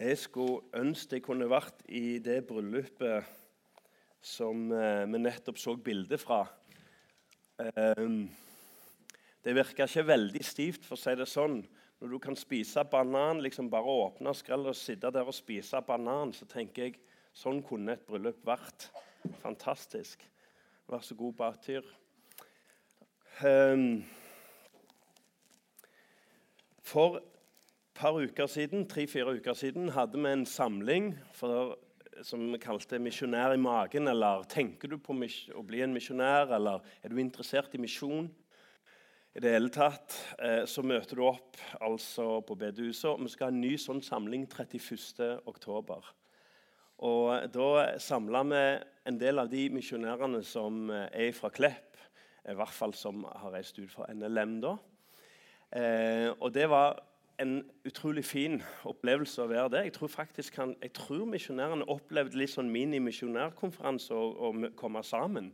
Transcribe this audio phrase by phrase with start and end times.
[0.00, 3.26] Jeg skulle ønske jeg kunne vært i det bryllupet
[4.24, 6.38] som eh, vi nettopp så bilde fra.
[7.60, 8.06] Eh,
[9.44, 11.58] det virka ikke veldig stivt, for å si det sånn.
[12.00, 16.32] Når du kan spise banan, liksom bare åpne skrellet og sitte der og spise banan,
[16.32, 16.96] så tenker jeg
[17.36, 18.86] sånn kunne et bryllup vært.
[19.42, 20.24] Fantastisk.
[20.88, 21.92] Vær så god, Batyr.
[23.44, 24.00] Um,
[26.88, 27.20] for
[28.00, 31.74] par uker siden, tre-fire uker siden hadde vi en samling for,
[32.24, 34.08] som vi kalte 'Misjonær i magen'.
[34.08, 38.30] Eller 'Tenker du på å bli en misjonær', eller 'Er du interessert i misjon'?
[39.34, 43.20] I det hele tatt eh, så møter du opp altså på bedehuset.
[43.20, 46.02] Vi skal ha en ny sånn samling 31.10.
[46.98, 51.96] Og Da samla vi en del av de misjonærene som er fra Klepp,
[52.48, 54.60] i hvert fall som har reist ut fra NLM.
[54.60, 54.78] da.
[55.72, 57.09] Eh, og Det var
[57.40, 59.84] en utrolig fin opplevelse å være det.
[59.88, 65.50] Jeg tror faktisk han, jeg tror misjonærene opplevde litt sånn mini-misjonærkonferanse å komme sammen.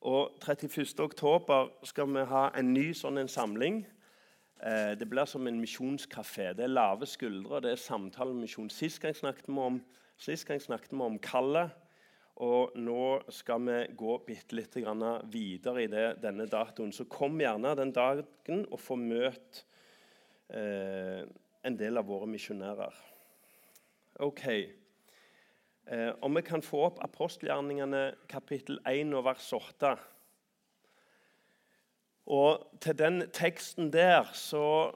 [0.00, 3.82] Og 31.10 skal vi ha en ny sånn en samling.
[4.64, 6.50] Eh, det blir som en misjonskafé.
[6.56, 8.72] Det er lave skuldre, det er samtale med misjon.
[8.72, 9.80] Sist gang snakket vi om,
[10.18, 11.76] snakket vi om kallet.
[12.40, 14.76] Og nå skal vi gå bitte litt
[15.28, 16.92] videre i det, denne datoen.
[16.92, 19.68] Så kom gjerne den dagen og få møte
[20.54, 21.24] eh,
[21.64, 22.94] en del av våre misjonærer.
[24.20, 24.46] Ok.
[25.90, 29.94] Eh, om vi kan få opp apostelgjerningene kapittel 1 og vers 8.
[32.30, 34.92] Og til den teksten der så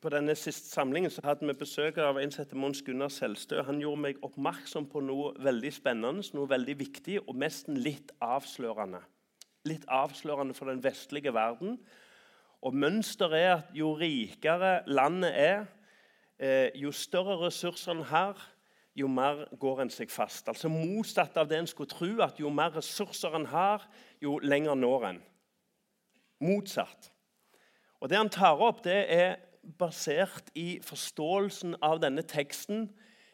[0.00, 3.58] På denne siste samlingen så hadde vi besøk av innsatte Mons Gunnar Selstø.
[3.66, 9.02] Han gjorde meg oppmerksom på noe veldig spennende, noe veldig viktig og nesten litt avslørende.
[9.68, 11.76] Litt avslørende for den vestlige verden
[12.62, 15.66] og Mønsteret er at jo rikere landet er,
[16.38, 18.36] eh, jo større ressurser en har,
[18.94, 20.48] jo mer går en seg fast.
[20.48, 23.86] Altså Motsatt av det en skulle tro, at jo mer ressurser en har,
[24.22, 25.22] jo lenger når en.
[26.40, 27.12] Motsatt.
[28.00, 29.36] Og Det han tar opp, det er
[29.78, 32.88] basert i forståelsen av denne teksten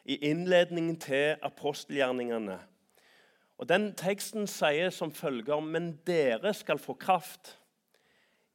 [0.05, 2.59] i innledningen til apostelgjerningene.
[3.57, 7.57] Og Den teksten sier som følger Men dere skal få kraft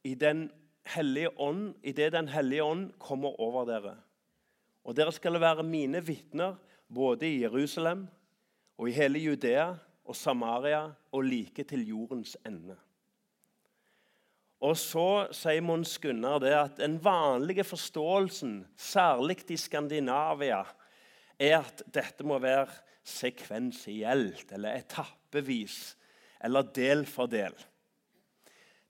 [0.03, 0.49] i den
[0.83, 3.95] hellige ånd, idet Den hellige ånd kommer over dere.
[4.83, 6.55] Og dere skal være mine vitner
[6.93, 8.07] både i Jerusalem
[8.77, 9.73] og i hele Judea
[10.03, 12.75] og Samaria og like til jordens ende.
[14.63, 20.61] Og så sier Mons Gunnar det at den vanlige forståelsen, særlig i Skandinavia,
[21.39, 22.71] er at dette må være
[23.03, 25.97] sekvensielt eller etappevis
[26.43, 27.55] eller del for del.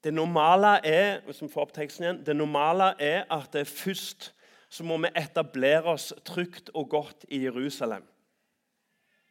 [0.03, 4.33] Det normale er hvis vi får opp teksten igjen, det normale er at først
[4.73, 8.03] så må vi etablere oss trygt og godt i Jerusalem.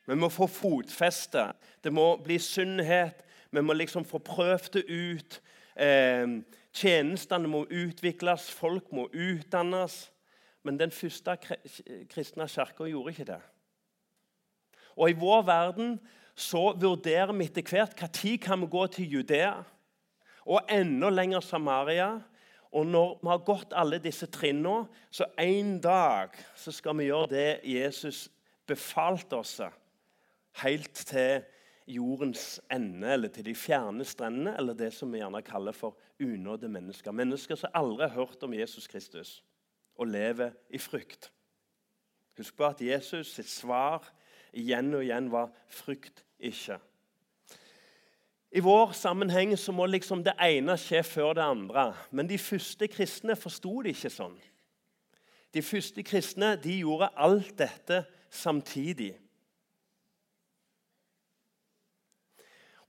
[0.07, 1.51] Vi må få fotfeste.
[1.85, 3.25] Det må bli sunnhet.
[3.51, 5.41] Vi må liksom få prøvd det ut.
[5.77, 6.39] Eh,
[6.73, 10.13] tjenestene må utvikles, folk må utdannes.
[10.63, 11.37] Men den første
[12.11, 13.41] kristne kirka gjorde ikke det.
[14.97, 16.01] Og I vår verden
[16.35, 19.63] så vurderer vi etter hvert når kan vi gå til Judea
[20.47, 22.11] og enda lenger Samaria.
[22.73, 27.29] Og når vi har gått alle disse trinnene, så en dag så skal vi gjøre
[27.35, 28.31] det Jesus
[28.67, 29.59] befalte oss,
[30.63, 31.43] helt til
[31.87, 36.71] jordens ende, eller til de fjerne strendene, eller det som vi gjerne kaller for unådde
[36.73, 37.13] mennesker.
[37.13, 39.43] Mennesker som aldri har hørt om Jesus Kristus,
[39.99, 41.29] og lever i frykt.
[42.39, 44.07] Husk på at Jesus sitt svar
[44.53, 46.81] igjen og igjen var 'frykt ikke'.
[48.53, 51.87] I vår sammenheng så må liksom det ene skje før det andre.
[52.13, 54.37] Men de første kristne forsto det ikke sånn.
[55.53, 58.03] De første kristne de gjorde alt dette
[58.33, 59.15] samtidig.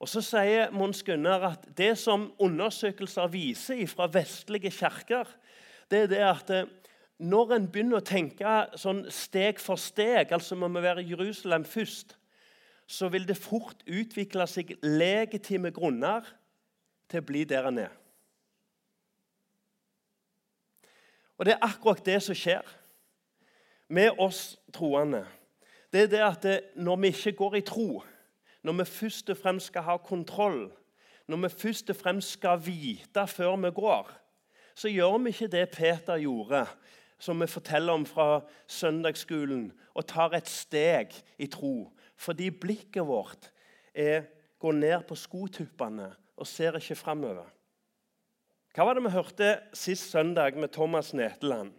[0.03, 5.29] Og Så sier Mons Gunnar at det som undersøkelser viser fra vestlige kirker,
[5.87, 6.67] det er det at eh,
[7.23, 12.17] når en begynner å tenke sånn steg for steg, altså må vi være Jerusalem først,
[12.87, 16.25] så vil det fort utvikle seg legitime grunner
[17.09, 17.93] til å bli der han er.
[21.37, 22.67] Og Det er akkurat det som skjer
[23.89, 25.25] med oss troende.
[25.91, 28.03] Det er det at det, når vi ikke går i tro,
[28.63, 30.71] når vi først og fremst skal ha kontroll,
[31.27, 34.11] når vi først og fremst skal vite før vi går,
[34.75, 36.65] så gjør vi ikke det Peter gjorde,
[37.19, 43.49] som vi forteller om fra søndagsskolen, og tar et steg i tro fordi blikket vårt
[43.93, 44.27] er,
[44.59, 47.47] går ned på skotuppene og ser ikke framover.
[48.73, 51.73] Hva var det vi hørte sist søndag med Thomas Neteland?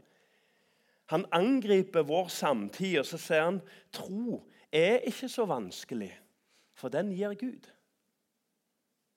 [1.11, 4.43] Han angriper vår samtid, og så sier han tro
[4.75, 6.11] er ikke så vanskelig,
[6.75, 7.69] for den gir Gud.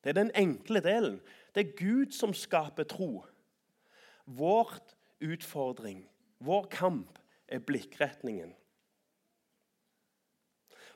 [0.04, 1.18] Det er den enkle delen.
[1.56, 3.26] Det er Gud som skaper tro.
[4.26, 4.94] Vårt
[5.24, 6.06] utfordring,
[6.40, 7.18] vår kamp,
[7.48, 8.54] er blikkretningen.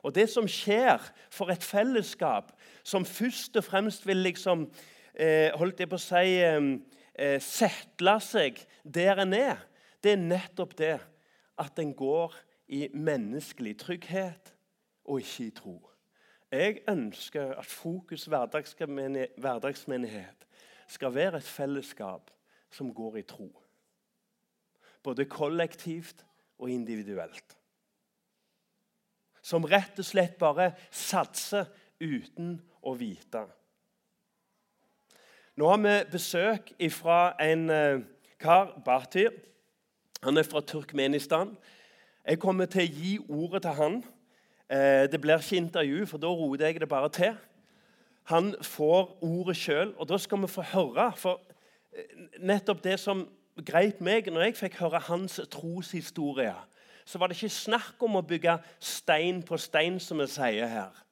[0.02, 0.98] Og det som skjer
[1.30, 2.50] for et fellesskap
[2.82, 4.70] som først og fremst vil liksom,
[5.14, 9.56] eh, holdt jeg på å si, eh, settle seg der en er,
[10.02, 11.00] det er nettopp det
[11.58, 12.34] at en går
[12.68, 14.54] i menneskelig trygghet
[15.04, 15.88] og ikke i tro.
[16.52, 20.46] Jeg ønsker at Fokus hverdagsmenighet
[20.88, 22.30] skal være et fellesskap
[22.70, 23.62] som går i tro.
[25.02, 26.26] Både kollektivt
[26.58, 27.61] og individuelt.
[29.42, 31.66] Som rett og slett bare satser
[32.00, 33.44] uten å vite.
[35.58, 38.04] Nå har vi besøk fra en eh,
[38.40, 39.34] kar, Batir.
[40.22, 41.56] Han er fra Turkmenistan.
[42.24, 43.98] Jeg kommer til å gi ordet til han.
[44.70, 47.34] Eh, det blir ikke intervju, for da roter jeg det bare til.
[48.30, 51.10] Han får ordet sjøl, og da skal vi få høre.
[51.18, 51.42] For
[51.92, 53.26] eh, nettopp det som
[53.60, 56.54] greip meg når jeg fikk høre hans troshistorie,
[57.04, 61.04] så var det ikke snakk om å bygge stein på stein, som vi sier her.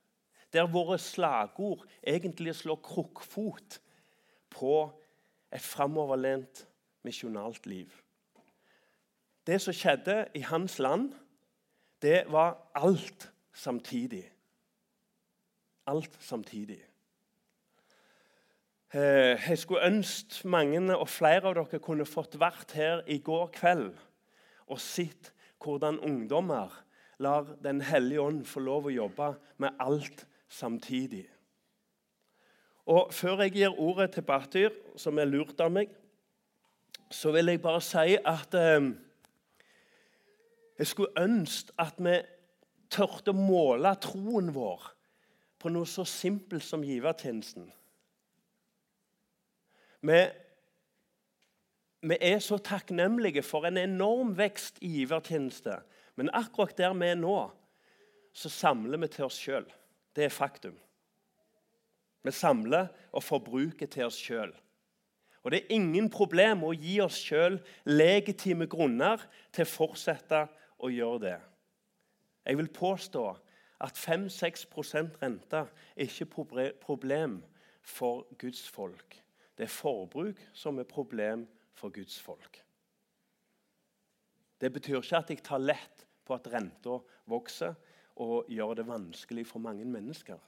[0.52, 3.81] Der våre slagord egentlig slår krukkfot
[4.50, 4.75] på
[5.52, 6.64] et framoverlent
[7.06, 7.90] misjonalt liv.
[9.46, 11.12] Det som skjedde i hans land,
[12.02, 14.25] det var alt samtidig.
[15.86, 16.81] Alt samtidig.
[18.94, 23.52] Eh, jeg skulle ønske mange og flere av dere kunne fått vært her i går
[23.54, 23.93] kveld
[24.66, 26.84] og sett hvordan ungdommer
[27.20, 31.26] lar Den hellige ånd få lov å jobbe med alt samtidig.
[32.86, 35.90] Og Før jeg gir ordet til Batyr, som er lurt av meg,
[37.10, 38.88] så vil jeg bare si at eh,
[40.78, 42.16] jeg skulle ønske at vi
[42.90, 44.86] tørte å måle troen vår
[45.60, 47.68] på noe så simpelt som givertjenesten.
[50.00, 50.20] Vi,
[52.02, 55.81] vi, er så takknemlige for en enorm vekst i givertjeneste.
[56.17, 57.50] Men akkurat der vi er nå,
[58.32, 59.67] så samler vi til oss sjøl.
[60.17, 60.76] Det er faktum.
[62.23, 64.52] Vi samler og forbruker til oss sjøl.
[65.43, 67.56] Og det er ingen problem å gi oss sjøl
[67.88, 69.23] legitime grunner
[69.53, 70.43] til å fortsette
[70.81, 71.38] å gjøre det.
[72.44, 73.25] Jeg vil påstå
[73.81, 76.29] at 5-6% rente er ikke
[76.82, 77.41] problem
[77.81, 79.17] for Guds folk.
[79.56, 81.46] Det er forbruk som er problem
[81.81, 82.61] for Guds folk.
[84.61, 87.00] Det betyr ikke at jeg tar lett på at renta
[87.31, 87.75] vokser
[88.21, 90.38] og gjør det vanskelig for mange mennesker.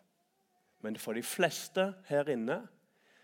[0.84, 2.60] Men for de fleste her inne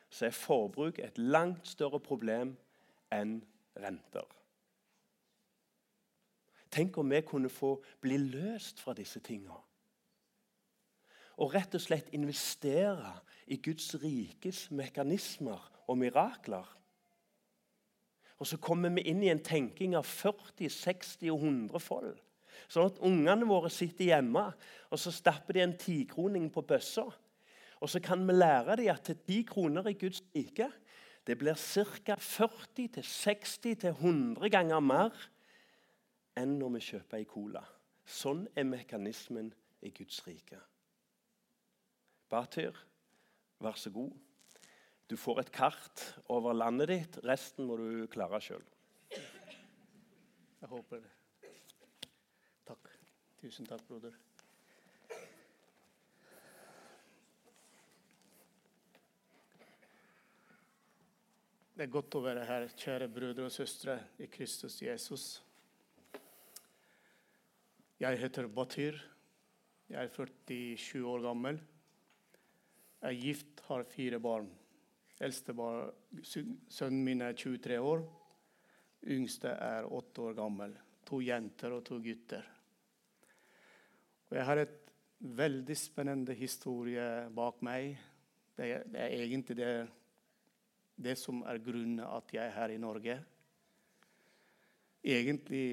[0.08, 2.54] så er forbruk et langt større problem
[3.12, 3.38] enn
[3.76, 4.26] renter.
[6.72, 9.56] Tenk om vi kunne få bli løst fra disse tingene.
[11.38, 13.12] Og rett og slett investere
[13.46, 16.66] i Guds rikes mekanismer og mirakler.
[18.38, 22.12] Og så kommer vi inn i en tenking av 40, 60 og 100 fold.
[22.68, 24.44] Sånn at ungene våre sitter hjemme
[24.90, 27.06] og så stapper de en tikroning på bøssa.
[27.78, 30.68] Og så kan vi lære dem at ti kroner i Guds rike
[31.28, 32.14] det blir ca.
[32.16, 35.12] 40 60 100 ganger mer
[36.38, 37.62] enn når vi kjøper ei cola.
[38.08, 39.50] Sånn er mekanismen
[39.84, 40.56] i Guds rike.
[42.32, 42.76] Batyr,
[43.60, 44.14] vær så god.
[45.08, 47.18] Du får et kart over landet ditt.
[47.24, 48.64] Resten må du klare sjøl.
[50.58, 51.12] Jeg håper det.
[52.68, 52.90] Takk.
[53.40, 54.18] Tusen takk, broder.
[61.78, 65.26] Det er godt å være her, kjære brødre og søstre i Kristus Jesus.
[68.02, 68.98] Jeg heter Batyr.
[69.88, 71.60] Jeg er 47 år gammel.
[72.98, 74.50] Jeg er gift, har fire barn.
[75.18, 75.90] Eldste var
[76.22, 78.04] Sønnen min er 23 år.
[79.10, 80.76] Yngste er 8 år gammel.
[81.08, 82.44] To jenter og to gutter.
[84.28, 84.78] Og jeg har et
[85.18, 87.96] veldig spennende historie bak meg.
[88.54, 89.72] Det er, det er egentlig det,
[90.94, 93.18] det som er grunnen at jeg er her i Norge.
[95.02, 95.66] Egentlig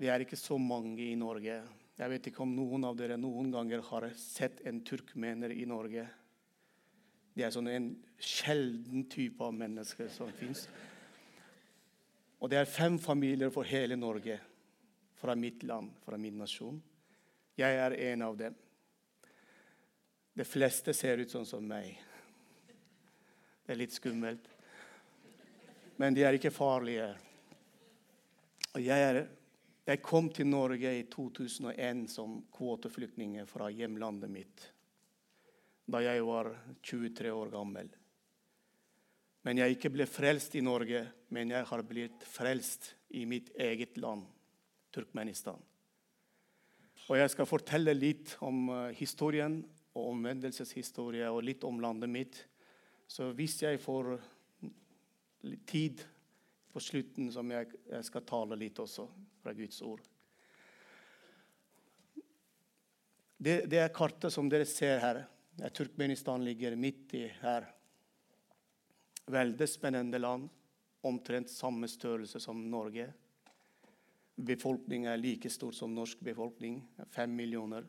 [0.00, 1.58] vi er ikke så mange i Norge.
[1.98, 6.06] Jeg vet ikke om noen av dere noen ganger har sett en turkmener i Norge.
[7.34, 10.66] Det er sånn en sjelden type av mennesker som fins.
[12.40, 14.38] Og det er fem familier for hele Norge,
[15.20, 16.80] fra mitt land, fra min nasjon.
[17.60, 18.54] Jeg er en av dem.
[20.32, 21.98] De fleste ser ut sånn som meg.
[23.66, 24.46] Det er litt skummelt.
[26.00, 27.12] Men de er ikke farlige.
[28.74, 29.26] Og jeg er
[29.90, 34.66] Jeg kom til Norge i 2001 som kvoteflyktning fra hjemlandet mitt
[35.90, 36.52] da jeg var
[36.86, 37.90] 23 år gammel.
[39.46, 43.96] Men jeg ikke ble frelst i Norge, men jeg har blitt frelst i mitt eget
[44.00, 44.26] land,
[44.92, 45.58] Turkmenistan.
[47.08, 49.58] Og jeg skal fortelle litt om uh, historien
[49.96, 52.44] og omvendelseshistorie og litt om landet mitt.
[53.10, 54.12] Så hvis jeg får
[55.66, 56.04] tid
[56.70, 59.08] på slutten, som jeg, jeg skal tale litt også
[59.42, 60.04] fra Guds ord.
[63.40, 65.24] Det, det er kartet som dere ser her.
[65.74, 67.66] Turkmenistan ligger midt i her.
[69.26, 70.48] Veldig spennende land.
[71.02, 73.12] Omtrent samme størrelse som Norge.
[74.36, 76.80] Befolkningen er like stor som norsk befolkning,
[77.12, 77.84] fem millioner.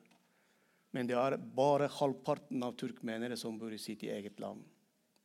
[0.92, 4.64] Men det er bare halvparten av turkmenere som bor i sitt eget land.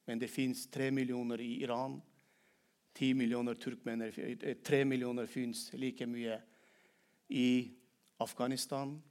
[0.07, 1.99] Men det fins tre millioner i Iran.
[2.95, 6.39] Ti millioner turkmenere, eh, tre millioner fins like mye
[7.29, 7.71] i
[8.19, 9.03] Afghanistan.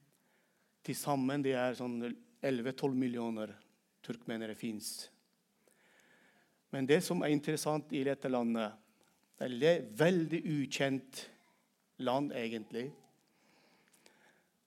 [0.84, 2.00] Til sammen det er sånn
[2.46, 3.54] 11-12 millioner
[4.06, 5.10] turkmenere fins.
[6.70, 8.76] Men det som er interessant i dette landet,
[9.40, 11.22] det er et veldig ukjent
[12.06, 12.90] land, egentlig.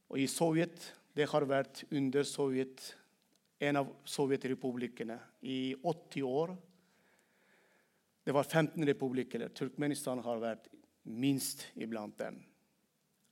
[0.08, 2.94] Og i Sovjet Det har vært under Sovjet,
[3.58, 6.52] en av sovjetrepublikkene i 80 år.
[8.22, 9.48] Det var 15 republikker.
[9.50, 10.68] Turkmenistan har vært
[11.02, 12.38] minst iblant dem.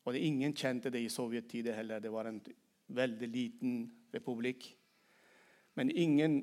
[0.02, 2.02] Og ingen kjente det i sovjettider heller.
[2.02, 2.40] Det var en
[2.96, 3.78] veldig liten
[4.16, 4.68] republikk.
[5.76, 6.40] Men ingen,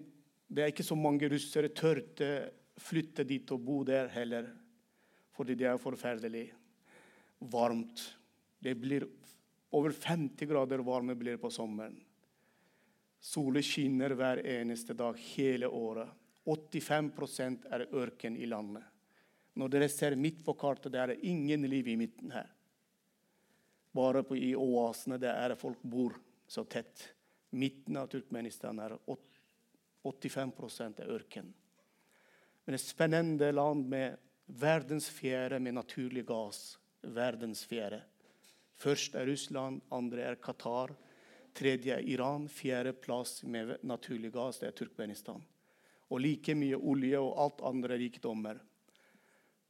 [0.47, 2.29] det er ikke så mange russere tørte
[2.79, 4.47] flytte dit og bo der heller,
[5.33, 6.47] fordi det er forferdelig
[7.51, 8.01] varmt.
[8.63, 9.05] Det blir
[9.73, 11.97] over 50 grader varme blir på sommeren.
[13.23, 16.09] Solen skinner hver eneste dag hele året.
[16.43, 18.83] 85% er ørken i landet.
[19.55, 22.49] Når dere ser midt på kartet, det er ingen liv i midten her.
[23.93, 26.17] Bare på, i oasene der folk bor
[26.49, 27.13] så tett.
[27.53, 28.97] Midten av Turkmenistan er
[30.03, 30.53] 85
[30.99, 31.53] er ørken.
[32.65, 38.01] Men et spennende land med verdens fjerde med naturlig gass verdens fjerde.
[38.79, 40.93] Først er Russland, andre er Qatar,
[41.53, 45.43] tredje er Iran, fjerde plass med naturlig gass det er Turkmenistan.
[46.09, 48.59] Og like mye olje og alt andre rikdommer.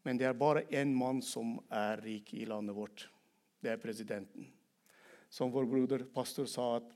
[0.04, 3.08] Men det er bare én mann som er rik i landet vårt.
[3.64, 4.50] Det er presidenten.
[5.30, 6.90] Som vår broder pastor sa, at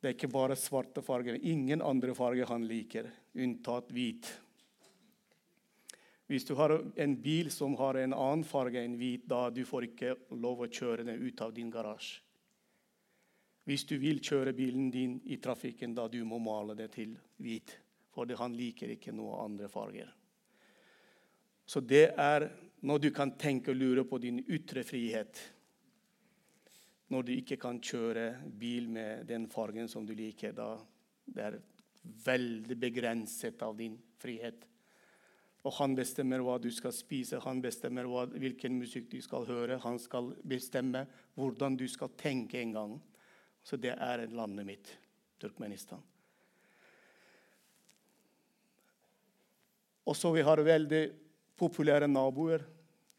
[0.00, 1.36] det er ikke bare svarte farger.
[1.44, 4.30] Ingen andre farger han liker, unntatt hvit.
[6.30, 9.90] Hvis du har en bil som har en annen farge enn hvit, da du får
[9.90, 12.22] ikke lov å kjøre den ut av din garasje.
[13.68, 17.76] Hvis du vil kjøre bilen din i trafikken, da du må male det til hvit.
[18.10, 20.08] For han liker ikke noen andre farger.
[21.66, 22.48] Så det er
[22.82, 25.38] når du kan tenke og lure på din ytre frihet.
[27.10, 28.26] Når du ikke kan kjøre
[28.58, 30.76] bil med den fargen som du liker, da
[31.30, 31.58] det er
[32.24, 34.66] veldig begrenset av din frihet.
[35.66, 39.80] Og han bestemmer hva du skal spise, han bestemmer hva, hvilken musikk du skal høre.
[39.82, 41.04] Han skal bestemme
[41.36, 42.94] hvordan du skal tenke en gang.
[43.62, 44.94] Så det er landet mitt,
[45.42, 46.00] Turkmenistan.
[50.08, 51.02] Og så vi har veldig
[51.60, 52.64] populære naboer.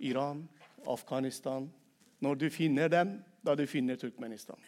[0.01, 0.47] Iran,
[0.89, 1.67] Afghanistan.
[2.25, 4.59] Når du finner dem, da du finner Turkmenistan.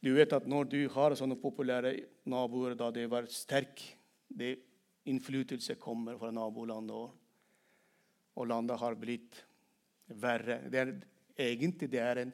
[0.00, 1.92] Du vet at når du har sånne populære
[2.30, 3.82] naboer, da det var sterk
[4.30, 4.54] det
[5.10, 7.10] innflytelse kommer fra nabolandet òg.
[8.40, 9.36] Og landet har blitt
[10.20, 10.60] verre.
[10.70, 10.92] Det er,
[11.36, 12.32] egentlig det er en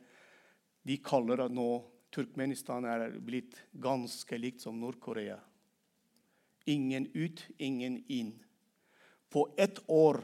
[0.87, 1.71] De kaller det nå
[2.15, 5.41] Turkmenistan er blitt ganske likt som Nord-Korea.
[6.71, 8.31] Ingen ut, ingen inn.
[9.29, 10.21] På ett år,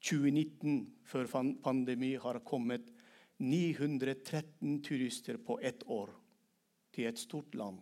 [0.00, 1.28] 2019, før
[1.62, 2.88] pandemi, har kommet
[3.40, 6.10] 913 turister på ett år
[6.92, 7.78] til et stort land.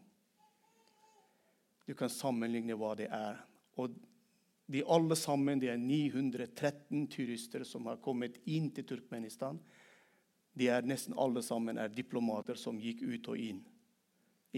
[1.87, 3.39] Du kan sammenligne hva det er.
[3.81, 3.95] Og
[4.69, 9.59] de alle sammen, det er 913 turister som har kommet inn til Turkmenistan.
[10.53, 13.63] De er Nesten alle sammen er diplomater som gikk ut og inn.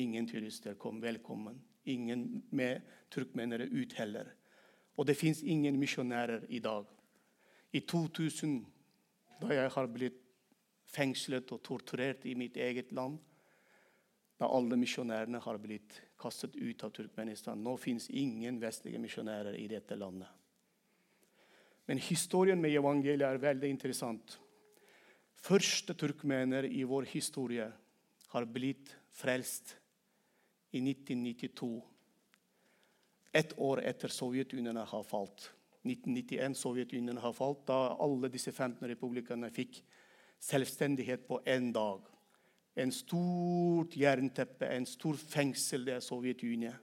[0.01, 1.61] Ingen turister kom velkommen.
[1.85, 4.33] Ingen med turkmenere ut heller.
[4.99, 6.89] Og det fins ingen misjonærer i dag.
[7.73, 8.65] I 2000,
[9.41, 10.19] da jeg har blitt
[10.91, 13.19] fengslet og torturert i mitt eget land,
[14.41, 17.61] da alle misjonærene har blitt kastet ut av Turkmenistan.
[17.61, 20.29] Nå fins ingen vestlige misjonærer i dette landet.
[21.87, 24.39] Men historien med evangeliet er veldig interessant.
[25.41, 27.67] Første turkmener i vår historie
[28.33, 29.75] har blitt frelst
[30.73, 31.71] i 1992.
[33.33, 35.51] Ett år etter Sovjetunionen har falt.
[35.87, 39.81] 1991 Sovjetunionen har falt, da alle disse 15 republikkene fikk
[40.41, 42.05] selvstendighet på én dag.
[42.77, 46.77] En stort jernteppe, en stor fengsel, det er Sovjetunionen,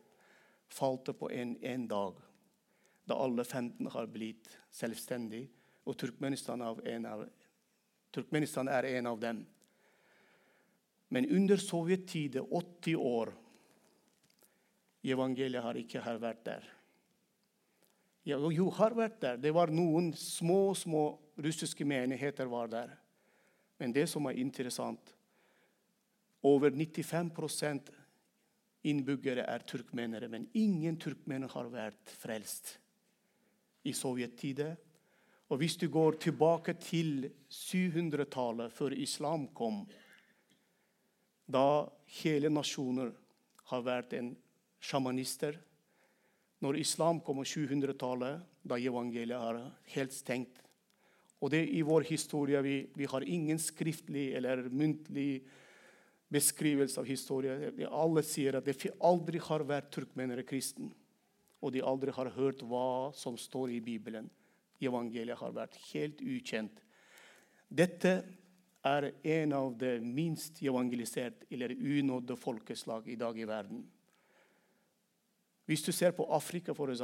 [0.68, 2.18] falt på en dag.
[3.08, 5.48] Da alle 15 har blitt selvstendige,
[5.88, 7.22] og Turkmenistan er av,
[8.12, 9.46] Turkmenistan er en av dem.
[11.10, 13.32] Men under sovjettiden, 80 år
[15.08, 16.66] Evangeliet har ikke vært der.
[18.28, 19.38] Jo, har vært der.
[19.40, 21.04] Det var noen små, små
[21.40, 22.92] russiske menigheter var der.
[23.80, 25.14] Men det som er interessant
[26.46, 27.88] Over 95%
[28.88, 32.76] innbyggere er turkmenere, men ingen turkmenere har vært frelst
[33.84, 34.78] i sovjettiden.
[35.50, 39.82] Og hvis du går tilbake til 700-tallet, før islam kom,
[41.48, 41.88] da
[42.22, 43.12] hele nasjoner
[43.72, 44.34] har vært en
[44.84, 45.58] sjamanister.
[46.64, 49.60] Når islam kom på 700-tallet, da evangeliet er
[49.94, 50.64] helt stengt.
[51.38, 55.44] Og det i vår historie vi, vi har ingen skriftlig eller muntlig
[56.34, 57.72] beskrivelse av historie.
[57.88, 60.90] Alle sier at det aldri har vært turkmenere kristen.
[61.62, 64.30] Og de aldri har hørt hva som står i Bibelen.
[64.82, 66.82] Evangeliet har vært helt ukjent.
[67.68, 68.20] Dette
[68.88, 73.86] er en av de minst evangeliserte eller unådde folkeslag i dag i verden.
[75.68, 77.02] Hvis du ser på Afrika, f.eks.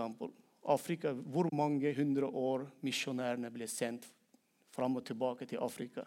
[0.63, 4.08] Afrika, Hvor mange hundre år misjonærene ble sendt
[4.72, 6.05] fram og tilbake til Afrika?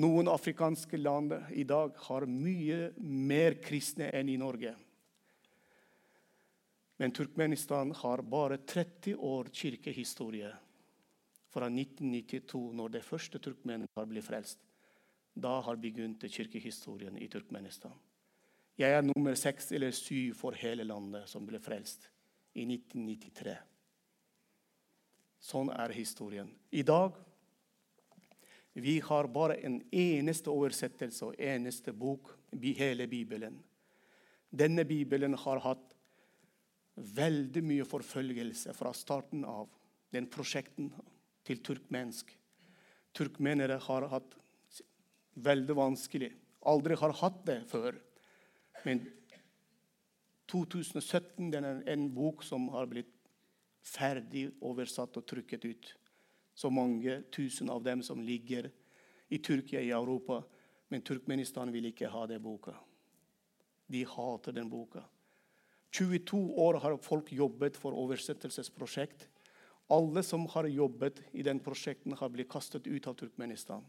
[0.00, 4.72] Noen afrikanske land i dag har mye mer kristne enn i Norge.
[6.96, 10.52] Men Turkmenistan har bare 30 år kirkehistorie.
[11.52, 14.62] Fra 1992, når det første turkmenene har blitt frelst.
[15.34, 17.92] Da har begynt kirkehistorien i Turkmenistan.
[18.82, 22.08] Jeg er nummer seks eller syv for hele landet som ble frelst
[22.58, 23.54] i 1993.
[25.42, 26.48] Sånn er historien.
[26.74, 27.14] I dag
[28.72, 33.54] vi har bare en eneste oversettelse og eneste bok, i hele Bibelen.
[34.50, 35.94] Denne Bibelen har hatt
[36.96, 39.70] veldig mye forfølgelse fra starten av
[40.12, 40.90] den prosjekten
[41.46, 42.32] til turkmensk.
[43.16, 44.36] Turkmenere har hatt
[45.34, 46.32] veldig vanskelig.
[46.68, 47.96] Aldri har hatt det før.
[48.84, 49.04] Men
[50.50, 53.10] 2017 den er en bok som har blitt
[53.82, 55.90] ferdig oversatt og trykket ut.
[56.54, 58.68] Så mange tusen av dem som ligger
[59.32, 60.42] i Tyrkia i Europa.
[60.92, 62.74] Men Turkmenistan vil ikke ha den boka.
[63.88, 65.04] De hater den boka.
[65.92, 69.26] 22 år har folk jobbet for oversettelsesprosjekt.
[69.92, 73.84] Alle som har jobbet i den prosjekten, har blitt kastet ut av Turkmenistan.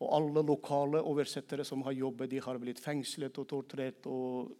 [0.00, 4.54] Og alle lokale oversettere som har jobbet, de har blitt fengslet og torturert og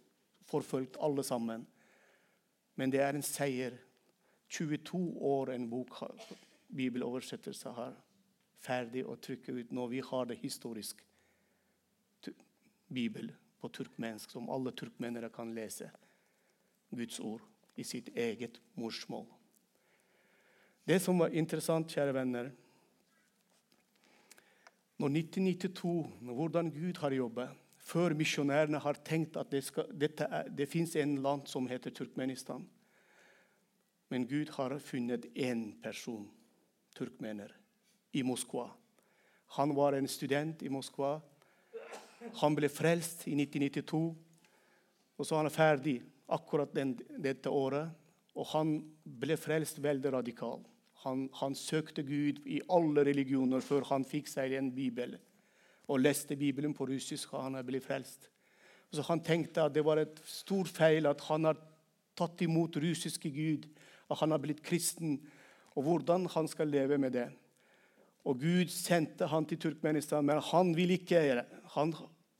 [0.49, 1.65] forfulgt, alle sammen.
[2.75, 3.79] Men det er en seier.
[4.51, 5.95] 22 år en bok
[6.75, 7.93] bibeloversettelse har
[8.61, 10.99] ferdig å trykke ut når vi har det historisk
[12.91, 15.87] bibel på turkmensk, som alle turkmenere kan lese.
[16.91, 17.43] Guds ord
[17.79, 19.25] i sitt eget morsmål.
[20.83, 22.51] Det som var interessant, kjære venner,
[25.01, 27.49] når 1992, hvordan Gud har jobbet,
[27.81, 32.67] før misjonærene har tenkt at det, skal, er, det fins en land som heter Turkmenistan.
[34.13, 36.27] Men Gud har funnet én person,
[36.93, 37.49] turkmener,
[38.13, 38.67] i Moskva.
[39.57, 41.15] Han var en student i Moskva.
[42.43, 44.01] Han ble frelst i 1992,
[45.17, 45.95] og så er han ferdig
[46.29, 47.89] akkurat den, dette året.
[48.37, 50.70] Og han ble frelst veldig radikalt.
[51.03, 55.15] Han, han, søkte Gud i alle religioner før han fikk seg en bibel.
[55.89, 58.29] Og leste Bibelen på russisk, og han ble frelst.
[58.91, 61.59] Så Han tenkte at det var et stort feil at han har
[62.15, 63.69] tatt imot russiske Gud,
[64.11, 65.21] at han har blitt kristen,
[65.75, 67.29] og hvordan han skal leve med det.
[68.27, 71.93] Og Gud sendte han til Turkmenistan, men han ville ikke gjøre Han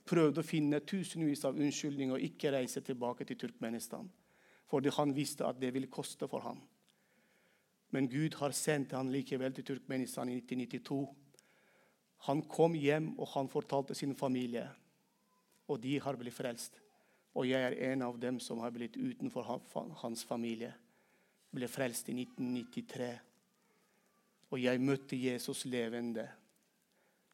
[0.06, 4.10] prøvde å finne tusenvis av unnskyldninger og ikke reise tilbake til Turkmenistan.
[4.68, 6.60] Fordi han visste at det ville koste for ham.
[7.92, 11.02] Men Gud har sendt han likevel til Turkmenistan i 1992.
[12.28, 14.68] Han kom hjem og han fortalte sin familie,
[15.68, 16.78] og de har blitt frelst.
[17.36, 19.48] Og jeg er en av dem som har blitt utenfor
[20.02, 20.74] hans familie.
[21.52, 23.12] Ble frelst i 1993.
[24.52, 26.28] Og jeg møtte Jesus levende,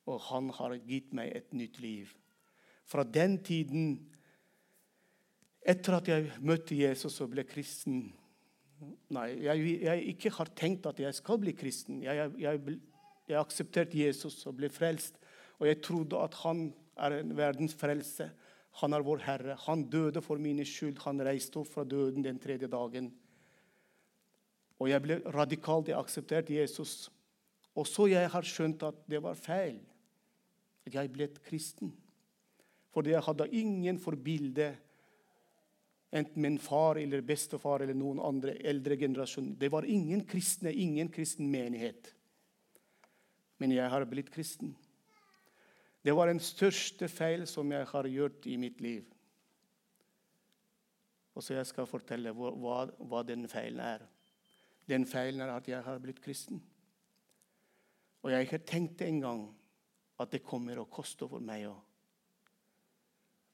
[0.05, 2.13] og han har gitt meg et nytt liv.
[2.87, 3.97] Fra den tiden,
[5.65, 8.13] etter at jeg møtte Jesus og ble kristen,
[9.13, 12.01] Nei, jeg, jeg, ikke har tenkt at jeg skal bli kristen.
[12.05, 12.77] Jeg, jeg,
[13.27, 15.17] jeg aksepterte Jesus og ble frelst.
[15.57, 18.29] Og jeg trodde at han er en verdens frelse.
[18.81, 19.57] Han er vår Herre.
[19.65, 20.99] Han døde for mine skyld.
[21.07, 23.09] Han reiste opp fra døden den tredje dagen.
[24.77, 27.07] Og jeg ble radikalt akseptert Jesus.
[27.77, 29.79] Og så jeg har skjønt at det var feil.
[30.85, 31.95] At jeg ble kristen.
[32.93, 34.75] Fordi jeg hadde ingen forbilde,
[36.11, 39.55] enten min far eller bestefar eller noen andre eldre generasjon.
[39.59, 42.13] Det var ingen kristne, ingen kristen menighet.
[43.57, 44.75] Men jeg har blitt kristen.
[46.01, 49.03] Det var den største feil som jeg har gjort i mitt liv.
[51.35, 54.05] Og så jeg skal fortelle hva, hva den feilen er.
[54.87, 56.61] Den feilen er at jeg har blitt kristen.
[58.23, 59.49] Og jeg har ikke tenkt engang
[60.17, 61.77] at det kommer å koste for meg òg.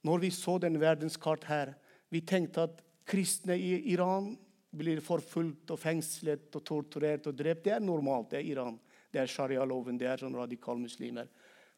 [0.04, 1.74] Når vi så den verdenskart her,
[2.13, 4.36] vi tenkte at kristne i Iran
[4.73, 7.65] blir forfulgt og fengslet og torturert og drept.
[7.65, 8.32] Det er normalt.
[8.32, 8.78] Det er Iran.
[9.13, 9.97] Det er sharia-loven.
[9.97, 11.30] Det er sånn radikalmuslimer.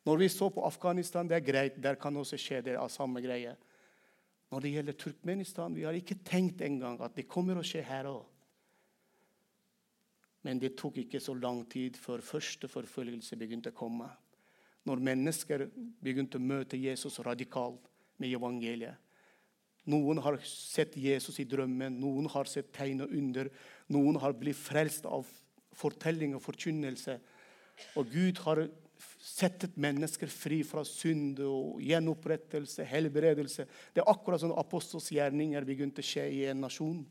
[0.06, 1.80] Når vi så på Afghanistan, det er greit.
[1.82, 3.56] Der kan også skje det av samme greie.
[4.54, 8.12] Når det gjelder Turkmenistan, vi har ikke tenkt engang at det kommer å skje her
[8.12, 8.24] òg.
[10.46, 14.12] Men det tok ikke så lang tid før første forfølgelse begynte å komme.
[14.86, 17.90] Når mennesker begynte å møte Jesus radikalt
[18.22, 19.02] med evangeliet.
[19.92, 23.52] Noen har sett Jesus i drømmen, noen har sett tegn og under.
[23.94, 25.28] Noen har blitt frelst av
[25.76, 27.20] fortelling og forkynnelse.
[28.00, 28.64] Og Gud har
[29.26, 33.68] settet mennesker fri fra synd og gjenopprettelse, helbredelse.
[33.94, 37.04] Det er akkurat sånn apostels gjerninger begynte å skje i en nasjon.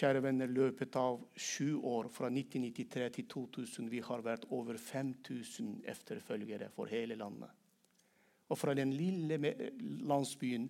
[0.00, 5.82] Kjære venner, løpet av sju år, fra 1993 til 2000, vi har vært over 5000
[5.90, 7.50] efterfølgere for hele landet.
[8.50, 9.38] Og fra den lille
[10.10, 10.68] landsbyen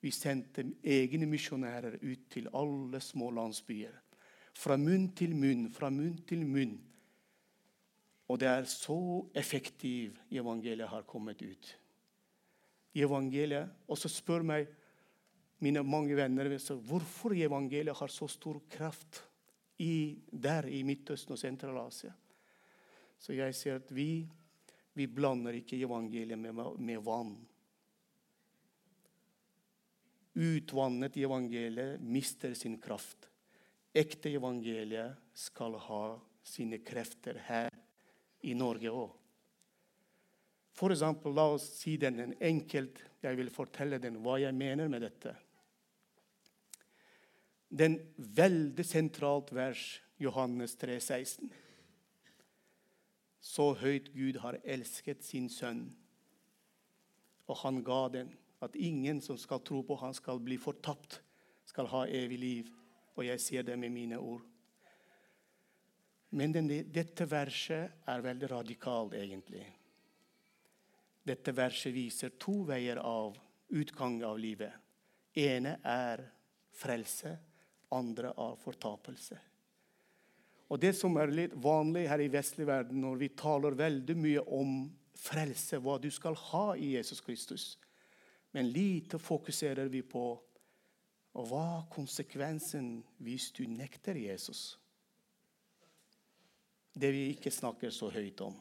[0.00, 3.94] vi sendte egne misjonærer ut til alle små landsbyer.
[4.56, 6.76] Fra munn til munn, fra munn til munn.
[8.28, 8.98] Og det er så
[9.34, 11.72] effektivt evangeliet har kommet ut.
[12.94, 14.66] Evangeliet, Og så spør meg
[15.60, 16.48] mine mange venner
[16.88, 19.22] hvorfor evangeliet har så stor kraft
[19.78, 22.12] i, der i Midtøsten og Sentral-Asia.
[23.18, 24.26] Så jeg sier at vi
[24.96, 27.34] vi blander ikke evangeliet med, med vann.
[30.36, 33.28] Utvannet evangeliet mister sin kraft.
[33.92, 36.00] Ekte evangeliet skal ha
[36.44, 37.68] sine krefter her
[38.48, 39.12] i Norge òg.
[40.76, 44.88] For eksempel, la oss si den en enkelt Jeg vil fortelle den hva jeg mener
[44.92, 45.32] med dette.
[47.68, 49.86] Den veldig sentralt vers,
[50.22, 51.50] Johannes 3, 16.
[53.46, 55.86] Så høyt Gud har elsket sin sønn.
[57.46, 58.32] Og han ga den,
[58.64, 61.20] at ingen som skal tro på han skal bli fortapt,
[61.68, 62.70] skal ha evig liv.
[63.14, 64.42] Og jeg sier det med mine ord.
[66.36, 69.64] Men denne, dette verset er veldig radikalt, egentlig.
[71.26, 74.72] Dette verset viser to veier av utgang av livet.
[75.36, 76.22] ene er
[76.72, 77.36] frelse,
[77.92, 79.36] andre er fortapelse.
[80.68, 84.42] Og Det som er litt vanlig her i vestlig verden, når vi taler veldig mye
[84.50, 84.78] om
[85.16, 87.76] frelse, hva du skal ha i Jesus Kristus,
[88.52, 90.26] men lite fokuserer vi på
[91.36, 94.78] og hva er konsekvensen hvis du nekter Jesus?
[96.96, 98.56] Det vi ikke snakker så høyt om.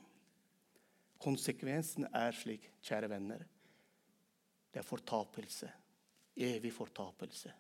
[1.23, 3.45] Konsekvensen er slik, kjære venner.
[4.73, 5.69] Det er fortapelse.
[6.35, 7.53] Evig fortapelse.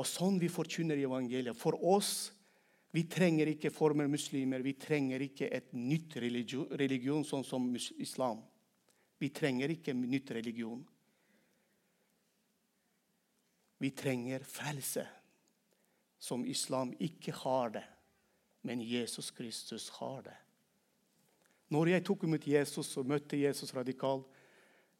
[0.00, 1.58] Og sånn vi forkynner evangeliet.
[1.58, 2.30] For oss
[2.92, 4.60] vi trenger ikke former muslimer.
[4.64, 8.42] Vi trenger ikke et nytt religion, religion sånn som islam.
[9.20, 10.82] Vi trenger ikke nytt religion.
[13.82, 15.06] Vi trenger frelse,
[16.22, 17.84] som islam ikke har det.
[18.62, 20.36] Men Jesus Kristus har det.
[21.72, 24.28] Når jeg tok imot Jesus og møtte Jesus radikalt,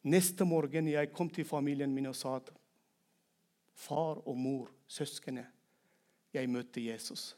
[0.03, 2.49] neste morgen jeg kom til familien min og sa at
[3.73, 5.45] far og mor, søskene.
[6.33, 7.33] Jeg møtte Jesus.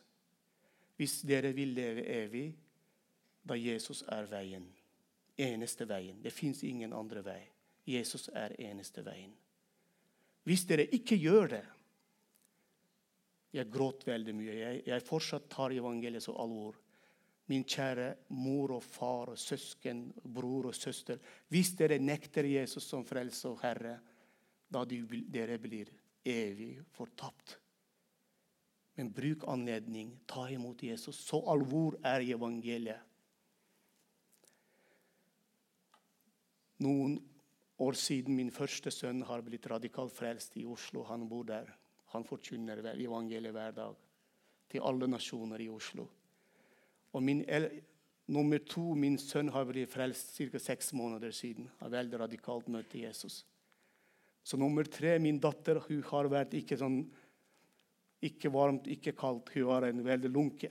[0.96, 2.48] Hvis dere vil leve evig,
[3.44, 4.66] da Jesus er veien.
[5.38, 6.22] Eneste veien.
[6.24, 7.42] Det fins ingen andre vei.
[7.86, 9.34] Jesus er eneste veien.
[10.46, 11.66] Hvis dere ikke gjør det
[13.56, 14.52] Jeg gråt veldig mye.
[14.52, 16.76] Jeg, jeg fortsatt tar evangeliet så alvor.
[17.48, 21.22] Min kjære mor og far og søsken, bror og søster.
[21.48, 23.94] Hvis dere nekter Jesus som frelse og Herre,
[24.68, 25.94] da dere blir
[26.26, 27.60] evig fortapt.
[28.96, 31.20] Men bruk anledning, ta imot Jesus.
[31.20, 33.02] Så alvor er evangeliet.
[36.84, 37.18] Noen
[37.80, 41.04] år siden min første sønn har blitt radikalt frelst i Oslo.
[41.08, 41.72] Han bor der.
[42.16, 43.96] Han forkynner evangeliet hver dag
[44.72, 46.08] til alle nasjoner i Oslo.
[47.16, 47.44] Og min
[48.28, 50.60] nummer to, min sønn, har blitt frelst ca.
[50.60, 51.70] seks måneder siden.
[51.80, 53.46] Har veldig radikalt møtt Jesus.
[54.46, 57.04] Så nummer tre, min datter, hun har vært ikke sånn
[58.26, 59.50] Ikke varmt, ikke kaldt.
[59.54, 60.70] Hun var en veldig lunke.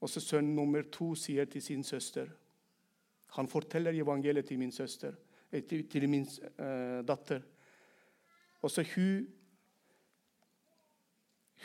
[0.00, 2.30] Og så sønn nummer to sier til sin søster
[3.36, 5.14] Han forteller evangeliet til min søster,
[5.52, 6.24] eh, til, til min
[6.58, 7.42] uh, datter.
[8.62, 9.28] Og så hun,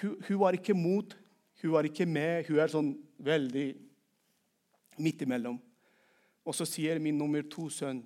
[0.01, 1.15] hun, hun var ikke mot,
[1.61, 2.45] hun var ikke med.
[2.45, 3.65] Hun er sånn veldig
[5.01, 5.57] midt imellom.
[6.45, 8.03] Og så sier min nummer to sønn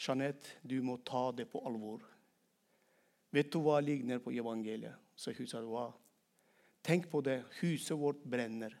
[0.00, 2.04] Jeanette, du må ta det på alvor.
[3.30, 4.96] Vet du hva ligner på evangeliet?
[5.14, 5.90] Så hun sa hva?
[6.82, 7.42] Tenk på det.
[7.60, 8.72] Huset vårt brenner.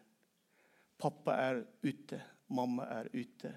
[0.98, 2.20] Pappa er ute.
[2.48, 3.52] Mamma er ute.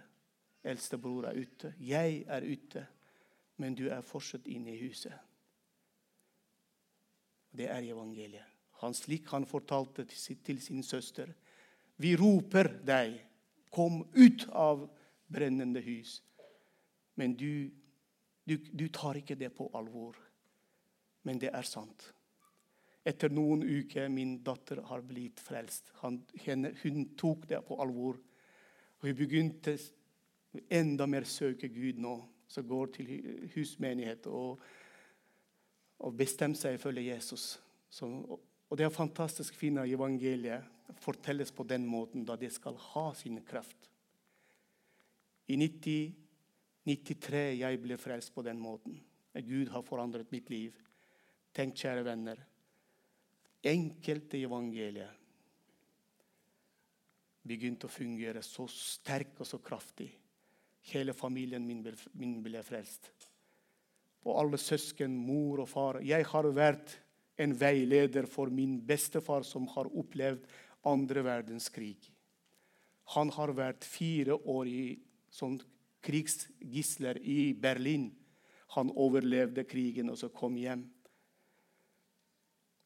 [0.64, 1.74] Eldstebror er ute.
[1.80, 2.84] Jeg er ute.
[3.58, 5.16] Men du er fortsatt inne i huset.
[7.54, 8.50] Det er evangeliet.
[8.84, 11.30] Han slik han fortalte til sin søster.
[11.96, 13.16] Vi roper deg,
[13.72, 14.88] kom ut av
[15.32, 16.18] brennende hus.
[17.20, 17.72] Men du,
[18.44, 20.18] du, du tar ikke det på alvor.
[21.24, 22.10] Men det er sant.
[23.04, 25.92] Etter noen uker min datter har blitt frelst.
[26.04, 28.20] Han, henne, hun tok det på alvor.
[29.02, 29.76] Og hun begynte
[30.72, 32.16] enda mer søke Gud nå.
[32.48, 33.12] Så går til
[33.56, 34.62] husmenighet og,
[36.06, 37.48] og bestemmer seg for å følge Jesus.
[37.90, 40.70] Så, og det er fantastisk fint at evangeliet
[41.02, 43.90] fortelles på den måten, da det skal ha sin kraft.
[45.48, 45.58] I
[46.84, 48.98] 1993 jeg ble frelst på den måten.
[49.34, 50.76] Gud har forandret mitt liv.
[51.54, 52.40] Tenk, kjære venner,
[53.64, 55.20] enkelte evangeliet
[57.44, 60.10] begynte å fungere så sterk og så kraftig.
[60.92, 63.10] Hele familien min ble, min ble frelst.
[64.24, 66.00] Og alle søsken, mor og far.
[66.04, 66.98] Jeg har vært
[67.44, 70.48] en veileder for min bestefar, som har opplevd
[70.88, 71.98] andre verdenskrig.
[73.16, 74.84] Han har vært fire år i
[75.34, 75.58] som
[76.04, 78.12] krigsgisler i Berlin.
[78.76, 80.86] Han overlevde krigen og så kom hjem.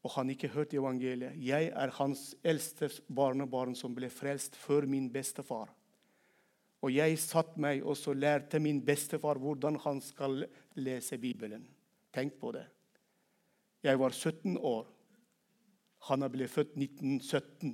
[0.06, 1.36] Og han ikke hørte evangeliet.
[1.42, 5.74] Jeg er hans eldste barnebarn som ble frelst før min bestefar.
[6.86, 10.46] Og jeg satt meg og så lærte min bestefar hvordan han skal
[10.78, 11.66] lese Bibelen.
[12.14, 12.68] Tenk på det.
[13.84, 14.86] Jeg var 17 år.
[16.08, 17.74] Han blitt født 1917,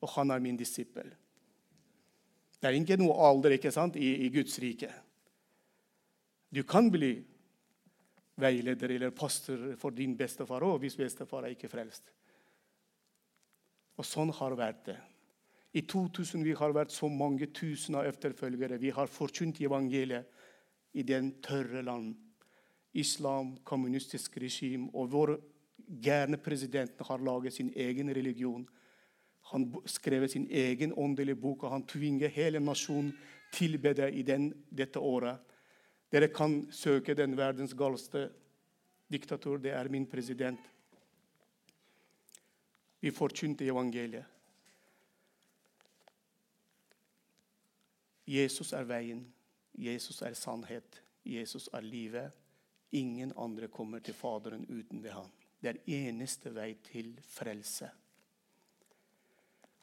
[0.00, 1.10] og han er min disippel.
[2.60, 4.90] Det er ikke noe alder ikke sant, i, i Guds rike.
[6.52, 7.14] Du kan bli
[8.40, 12.10] veileder eller pastor for din bestefar òg, hvis bestefar er ikke frelst.
[14.00, 14.98] Og sånn har vært det.
[15.76, 18.80] I 2000 vi har vært så mange tusen av efterfølgere.
[18.80, 20.26] Vi har forkynt evangeliet
[20.98, 22.16] i den tørre land
[22.98, 24.88] islam, kommunistisk regime.
[24.94, 25.36] Og vår
[26.02, 28.66] gærne president har laget sin egen religion.
[29.50, 33.12] Han skrev sin egen åndelige bok, og han tvinger hele nasjonen
[33.52, 35.40] tilbede i den, dette året.
[36.10, 38.28] Dere kan søke den verdens galeste
[39.10, 39.58] diktator.
[39.58, 40.60] Det er min president.
[43.00, 44.24] Vi forkynte evangeliet.
[48.26, 49.24] Jesus er veien.
[49.74, 51.02] Jesus er sannhet.
[51.26, 52.30] Jesus er livet.
[52.92, 55.30] Ingen andre kommer til Faderen uten ved ham.
[55.60, 57.90] Det er eneste vei til frelse.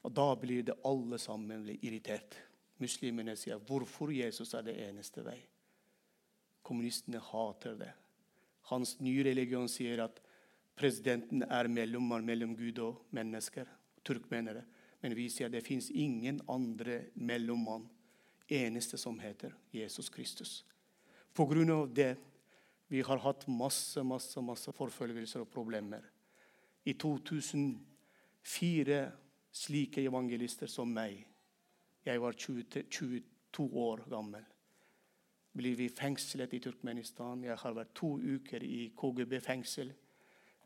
[0.07, 2.37] Og Da blir det alle sammen irritert.
[2.79, 5.41] Muslimene sier hvorfor Jesus er det eneste vei.
[6.63, 7.91] Kommunistene hater det.
[8.71, 10.21] Hans nye religion sier at
[10.77, 13.67] presidenten er mellommann mellom Gud og mennesker.
[14.07, 14.63] turkmenere.
[15.01, 17.89] Men vi sier det fins ingen andre mellommann.
[18.47, 20.65] Eneste som heter Jesus Kristus.
[21.33, 22.15] På grunn av det
[22.87, 26.01] vi har hatt masse, masse, masse forfølgelser og problemer.
[26.85, 29.11] I 2004
[29.57, 31.23] slike evangelister som meg,
[32.07, 34.45] jeg var 20, 22 år gammel,
[35.57, 37.41] blir vi fengslet i Turkmenistan.
[37.43, 39.93] Jeg har vært to uker i KGB-fengsel.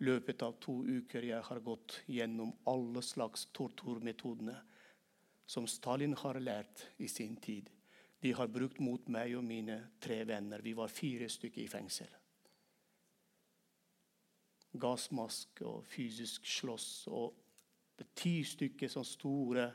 [0.01, 4.55] løpet av to uker jeg har gått gjennom alle slags torturmetodene
[5.45, 7.69] som Stalin har lært i sin tid
[8.21, 10.61] de har brukt mot meg og mine tre venner.
[10.61, 12.09] Vi var fire stykker i fengsel.
[14.77, 16.89] Gassmaske og fysisk slåss.
[17.09, 17.40] Og
[18.15, 19.67] ti stykker sånne store,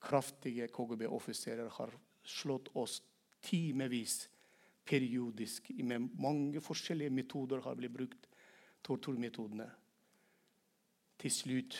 [0.00, 1.92] kraftige KGB-offiserer har
[2.24, 3.00] slått oss
[3.44, 4.22] timevis
[4.86, 5.70] periodisk.
[5.84, 8.28] Med mange forskjellige metoder har blitt brukt.
[8.80, 9.66] Torturmetodene.
[11.20, 11.76] Til slutt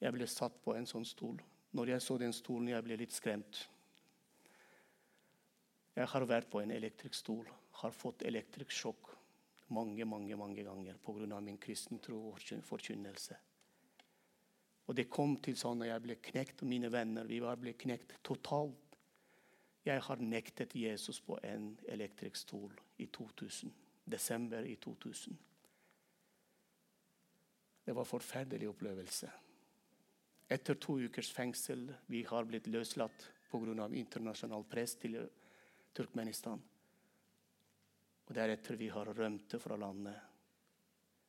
[0.00, 1.38] jeg ble satt på en sånn stol.
[1.76, 3.60] Når jeg så den stolen, jeg ble litt skremt.
[5.94, 7.46] Jeg har vært på en elektrisk stol,
[7.82, 9.12] har fått elektrisk sjokk
[9.70, 11.40] mange mange, mange ganger pga.
[11.40, 13.36] min kristne tro og forkynnelse.
[14.90, 17.76] Og det kom til sånn at jeg ble knekt, og mine venner vi var ble
[17.78, 18.96] knekt totalt.
[19.86, 23.70] Jeg har nektet Jesus på en elektrisk stol i 2000.
[24.10, 25.38] Desember i 2000.
[27.86, 29.30] Det var en forferdelig opplevelse.
[30.50, 33.88] Etter to ukers fengsel vi har blitt løslatt pga.
[33.94, 35.20] internasjonal press til
[35.94, 36.60] Turkmenistan.
[38.26, 40.18] Og Deretter vi har rømt fra landet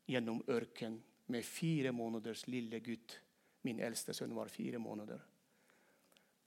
[0.09, 0.97] gjennom ørken
[1.27, 3.21] med fire måneders lille gutt.
[3.61, 5.21] Min eldste sønn var fire måneder.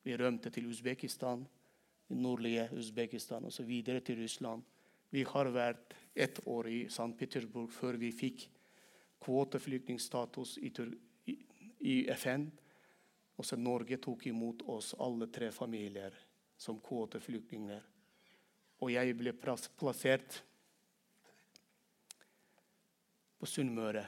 [0.04, 1.46] Vi rømte til Usbekistan,
[2.08, 4.62] nordlige Usbekistan videre til Russland.
[5.10, 7.14] Vi har vært ett år i St.
[7.18, 8.48] Petersburg før vi fikk
[9.24, 10.72] kvoteflyktningstatus i,
[11.80, 12.48] i, FN.
[13.36, 16.14] Og så Norge tok imot oss alle tre familier
[16.58, 17.80] som kvoteflyktninger.
[18.82, 20.42] Og jeg ble plassert
[23.38, 24.04] på Sunnmøre.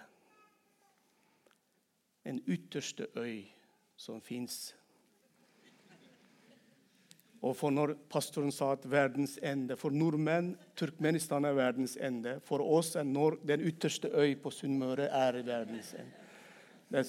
[2.27, 3.47] En ytterste øy
[3.97, 4.75] som fins.
[7.45, 12.39] Og for når pastoren sa at verdens ende For nordmenn Turkmenistan er verdens ende.
[12.45, 16.25] For oss er den ytterste øy på Sunnmøre er verdens ende.
[16.89, 17.05] Det,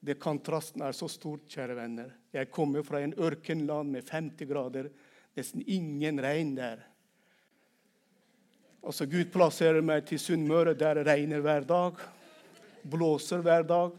[0.00, 2.12] det kontrasten er så stort, kjære venner.
[2.32, 4.90] Jeg kommer fra en ørkenland med 50 grader.
[5.36, 6.84] Nesten ingen regn der.
[8.82, 11.98] Og så Gud plasserer meg til Sunnmøre, der det regner hver dag.
[12.88, 13.96] Blåser hver dag.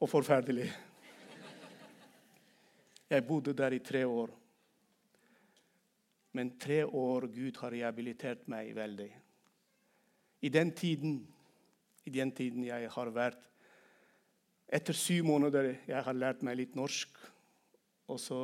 [0.00, 0.68] Og forferdelig.
[3.10, 4.30] Jeg bodde der i tre år.
[6.32, 9.08] Men tre år Gud har rehabilitert meg veldig.
[10.40, 11.14] I den tiden,
[12.04, 13.42] i den tiden jeg har vært
[14.66, 17.20] Etter syv måneder jeg har lært meg litt norsk.
[18.10, 18.38] Og så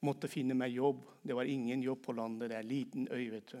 [0.00, 1.02] måtte finne meg jobb.
[1.22, 2.48] Det var ingen jobb på landet.
[2.48, 3.30] Det er en liten øy.
[3.30, 3.58] vet du.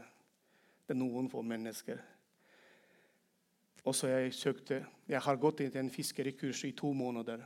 [0.86, 2.00] Det er noen få mennesker.
[3.84, 7.40] Og så jeg søkte Jeg har gått i en fiskerikurs i to måneder.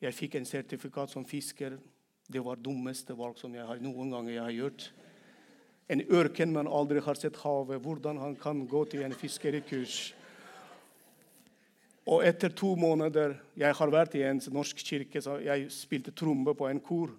[0.00, 1.78] Jeg fikk en sertifikat som fisker.
[2.28, 4.90] Det var dummeste valg som jeg har noen ganger jeg har gjort.
[5.88, 7.80] En ørken man aldri har sett havet.
[7.82, 10.14] Hvordan han kan gå til en fiskerkurs.
[12.08, 16.54] Og etter to måneder Jeg har vært i en norsk kirke, så jeg spilte trombe
[16.54, 17.10] på en kor.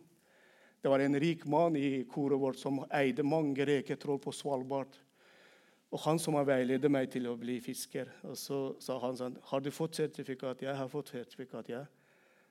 [0.82, 4.96] Det var en rik mann i koret vårt som eide mange reketroll på Svalbard.
[5.90, 8.12] Og han som har veiledet meg til å bli fisker.
[8.30, 10.62] Og så sa han sånn Har du fått sertifikat?
[10.62, 11.86] Jeg har fått sertifikat, ja.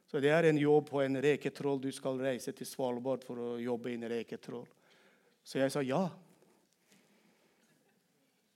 [0.08, 1.80] Så det er en jobb på en reketroll.
[1.80, 4.66] Du skal reise til Svalbard for å jobbe i en reketroll.
[5.44, 6.06] Så jeg sa ja.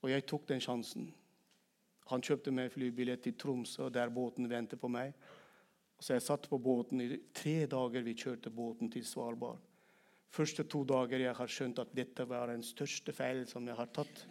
[0.02, 1.10] Og jeg tok den sjansen.
[2.10, 5.12] Han kjøpte meg flybillett til Tromsø, der båten ventet på meg.
[6.02, 8.02] Så jeg satt på båten i tre dager.
[8.02, 9.60] Vi kjørte båten til Svalbard.
[10.32, 13.92] Første to dager jeg har skjønt at dette var den største feilen som jeg har
[13.92, 14.24] tatt.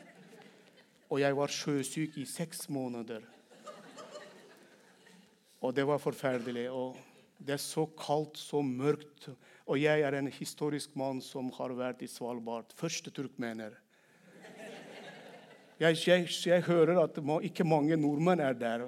[1.11, 3.25] Og jeg var sjøsyk i seks måneder.
[5.61, 6.69] Og det var forferdelig.
[6.71, 6.95] og
[7.37, 9.27] Det er så kaldt, så mørkt.
[9.67, 12.71] Og jeg er en historisk mann som har vært i Svalbard.
[12.75, 13.75] Første turkmener.
[15.81, 18.87] Jeg, jeg, jeg hører at ikke mange nordmenn er der.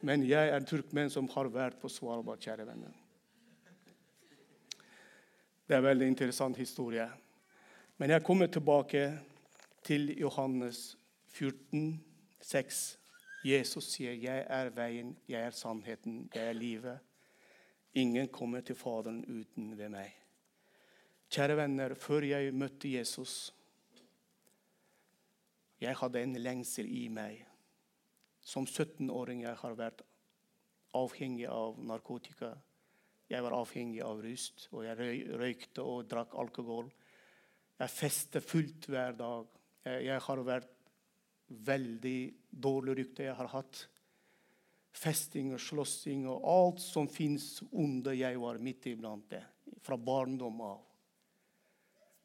[0.00, 2.94] Men jeg er en turkmen som har vært på Svalbard, kjære venner.
[5.66, 7.04] Det er en veldig interessant historie.
[7.98, 9.04] Men jeg kommer tilbake
[9.84, 10.96] til Johannes
[11.32, 12.04] 14,
[12.40, 12.98] 6.
[13.44, 16.98] Jesus sier, 'Jeg er veien, jeg er sannheten, jeg er livet'.
[17.94, 20.12] Ingen kommer til Faderen uten ved meg.
[21.30, 23.54] Kjære venner, før jeg møtte Jesus,
[25.80, 27.46] jeg hadde en lengsel i meg
[28.40, 30.02] som 17-åring jeg har vært
[30.96, 32.54] avhengig av narkotika.
[33.30, 36.90] Jeg var avhengig av rust, og jeg røykte og drakk alkohol.
[37.78, 39.46] Jeg festet fullt hver dag.
[39.86, 40.72] Jeg, jeg har vært
[41.50, 42.18] veldig
[42.50, 43.82] dårlig rykte jeg har hatt.
[44.90, 48.14] Festing og slåssing og alt som fins onde.
[48.18, 49.42] Jeg var midt iblant det,
[49.82, 50.80] fra barndom av.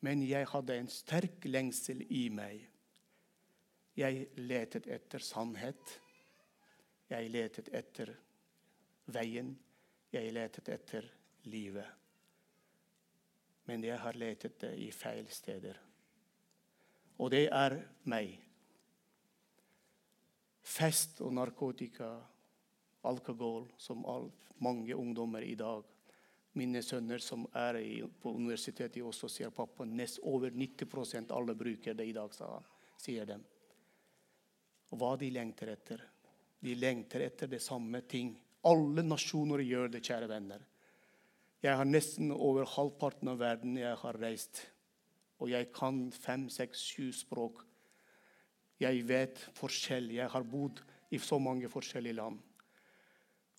[0.06, 2.62] Men jeg hadde en sterk lengsel i meg.
[3.96, 6.00] Jeg letet etter sannhet.
[7.10, 8.12] Jeg letet etter
[9.14, 9.54] veien.
[10.14, 11.08] Jeg letet etter
[11.50, 11.88] livet.
[13.66, 15.80] Men jeg har letet det i feil steder.
[17.18, 17.80] Og det er
[18.12, 18.45] meg.
[20.66, 22.10] Fest og narkotika,
[23.06, 24.02] alkohol, som
[24.66, 25.84] mange ungdommer i dag.
[26.58, 27.78] Mine sønner som er
[28.22, 32.34] på universitetet i Oslo, sier pappa nest over 90% alle bruker det i dag,
[32.98, 33.38] sier de.
[34.90, 36.02] Og hva de lengter etter.
[36.64, 38.34] De lengter etter det samme ting.
[38.66, 40.64] Alle nasjoner gjør det, kjære venner.
[41.62, 44.64] Jeg har nesten over halvparten av verden jeg har reist.
[45.42, 47.66] Og jeg kan fem, seks, sju språk.
[48.80, 50.12] Jeg vet forskjell.
[50.18, 52.42] Jeg har bodd i så mange forskjellige land.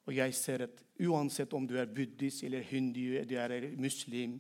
[0.07, 4.39] Og jeg ser at uansett om du er buddhist eller hindu, du er muslim,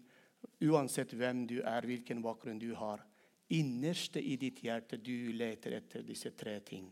[0.62, 3.02] uansett hvem du er, hvilken bakgrunn du har,
[3.50, 6.86] innerste i ditt hjerte du leter etter disse tre ting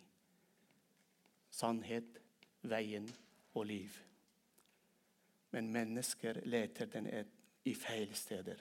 [1.54, 2.18] sannhet,
[2.66, 3.06] veien
[3.54, 3.94] og liv.
[5.54, 7.08] Men mennesker leter den
[7.64, 8.58] i feil steder.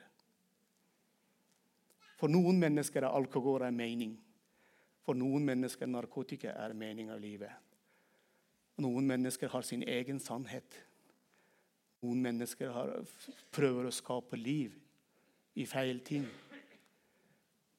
[2.19, 4.13] For noen mennesker er alkohol en mening.
[5.03, 7.51] For noen mennesker narkotika er mening av livet.
[8.81, 10.79] Noen mennesker har sin egen sannhet.
[12.03, 12.95] Noen mennesker har,
[13.53, 14.73] prøver å skape liv
[15.59, 16.25] i feil ting.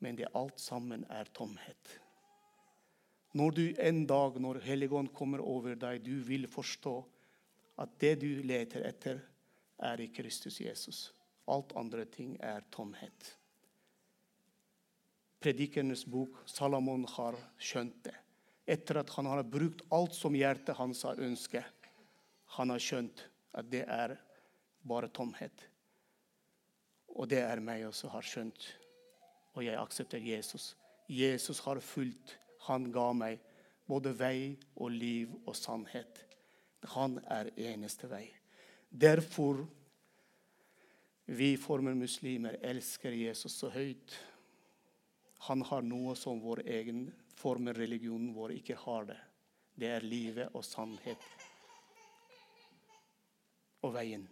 [0.04, 1.98] Men det alt sammen er tomhet.
[3.34, 6.94] Når du en dag, når Helligånd kommer over deg, du vil forstå
[7.82, 9.18] at det du leter etter,
[9.82, 11.08] er i Kristus Jesus.
[11.50, 13.32] Alt andre ting er tomhet.
[15.44, 18.14] Predikernes bok, Salomon, har skjønt det.
[18.64, 21.90] Etter at han har brukt alt som hjertet hans har ønsket.
[22.56, 24.16] Han har skjønt at det er
[24.88, 25.66] bare tomhet.
[27.12, 28.70] Og det er meg også har skjønt.
[29.52, 30.72] Og jeg aksepterer Jesus.
[31.12, 32.38] Jesus har fulgt.
[32.64, 33.42] Han ga meg
[33.84, 36.24] både vei og liv og sannhet.
[36.96, 38.30] Han er eneste vei.
[38.88, 39.66] Derfor
[41.24, 44.16] vi former muslimer elsker Jesus så høyt.
[45.48, 49.18] Han har noe som vår egen form av religionen vår ikke har det.
[49.74, 51.26] Det er livet og sannhet
[53.84, 54.24] og veien.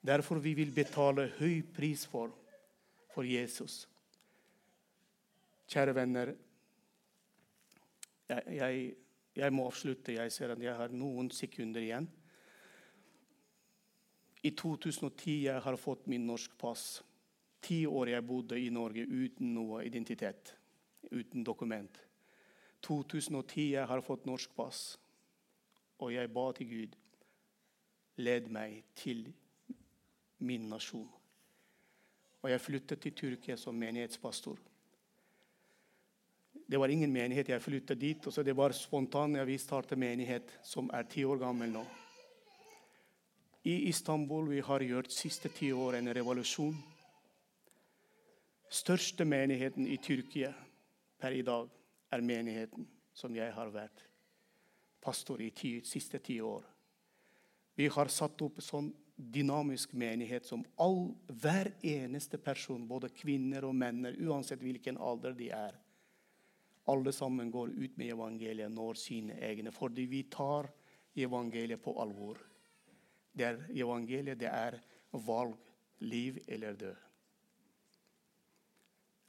[0.00, 2.32] Derfor vi vil betale høy pris for,
[3.12, 3.84] for Jesus.
[5.70, 6.32] Kjære venner,
[8.30, 8.94] jeg, jeg,
[9.36, 10.16] jeg, må avslutte.
[10.16, 12.08] Jeg ser at jeg har noen sekunder igjen.
[14.42, 17.02] I 2010 jeg har fått min norsk pass.
[17.60, 20.54] Ti år jeg bodde i Norge uten noe identitet,
[21.12, 22.00] uten dokument.
[22.82, 24.98] 2010 jeg har fått norsk pass,
[26.00, 26.96] og jeg ba til Gud
[28.20, 29.26] led meg til
[30.40, 31.08] min nasjon.
[32.40, 34.56] Og jeg flyttet til Tyrkia som menighetspastor.
[36.70, 37.48] Det var ingen menighet.
[37.48, 41.24] Jeg flyttet dit, og så det var spontant jeg startet starte menighet, som er ti
[41.24, 41.84] år gammel nå.
[43.64, 46.76] I Istanbul vi har gjort siste ti år en revolusjon.
[48.70, 50.52] Største menigheten i Tyrkia
[51.18, 51.66] per i dag
[52.14, 54.04] er menigheten som jeg har vært
[55.02, 56.62] pastor i de siste ti år.
[57.74, 63.74] Vi har satt opp sånn dynamisk menighet som all, hver eneste person, både kvinner og
[63.74, 65.74] menn, uansett hvilken alder de er,
[66.90, 69.74] alle sammen går ut med evangeliet, når sine egne.
[69.74, 70.70] Fordi vi tar
[71.18, 72.38] evangeliet på alvor.
[73.34, 74.78] Det er evangeliet det er
[75.26, 75.58] valg,
[76.00, 77.09] liv eller død.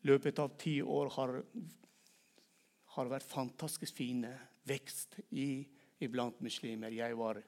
[0.08, 1.36] Løpet av ti år har,
[2.96, 4.32] har vært fantastisk fine
[4.68, 5.62] vekst i,
[6.02, 6.94] iblant muslimer.
[6.96, 7.42] Jeg, var,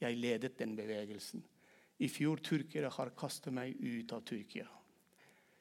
[0.00, 1.42] jeg ledet den bevegelsen.
[2.00, 4.68] I fjor tyrkere har kastet meg ut av Tyrkia.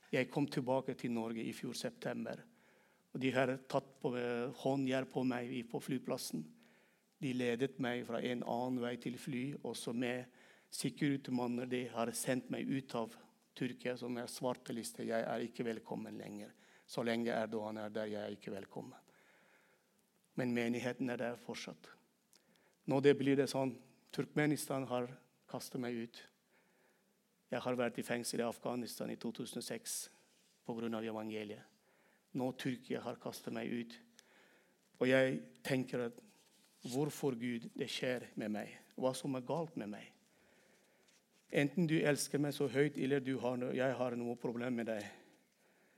[0.09, 2.39] Jeg kom tilbake til Norge i fjor september.
[3.13, 4.13] og De har tatt på
[4.63, 6.45] håndjern på meg på flyplassen.
[7.19, 9.43] De ledet meg fra en annen vei til fly.
[9.63, 10.25] Også med
[10.71, 13.15] sikkerhetsmanner de har sendt meg ut av
[13.55, 15.05] Tyrkia, som er svarteliste.
[15.07, 16.51] Jeg er ikke velkommen lenger.
[16.89, 18.97] Så lenge Erdogan er der, jeg er ikke velkommen.
[20.35, 21.89] Men menigheten er der fortsatt.
[22.89, 23.75] Nå det blir det sånn
[24.15, 25.09] Turkmenistan har
[25.49, 26.21] kastet meg ut.
[27.49, 29.97] Jeg har vært i fengsel i Afghanistan i 2006
[30.65, 31.01] pga.
[31.01, 31.65] evangeliet.
[32.33, 33.93] Nå Tyrkia har kastet meg ut.
[34.99, 36.19] Og jeg tenker at
[36.93, 38.77] hvorfor Gud det skjer med meg?
[38.95, 40.11] Hva som er galt med meg?
[41.49, 45.05] Enten du elsker meg så høyt, eller har no jeg har noe problem med deg.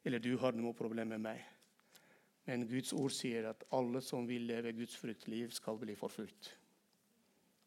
[0.06, 1.42] Eller du har noe problem med meg.
[2.48, 6.54] Men Guds ord sier at alle som vil leve Guds fruktliv, skal bli forfulgt.